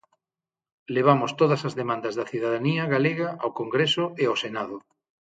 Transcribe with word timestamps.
Levamos 0.95 1.31
todas 1.39 1.61
as 1.67 1.77
demandas 1.81 2.13
da 2.19 2.29
cidadanía 2.31 2.83
galega 2.93 3.29
ao 3.43 3.55
Congreso 3.59 4.03
e 4.21 4.23
ao 4.27 4.39
Senado. 4.43 4.75